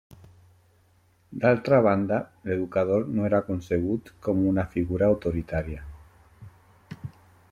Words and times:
D'altra 1.43 1.77
banda, 1.87 2.17
l'educador 2.51 3.05
no 3.19 3.27
era 3.29 3.41
concebut 3.51 4.09
com 4.29 4.41
una 4.53 4.65
figura 4.73 5.11
autoritària. 5.13 5.85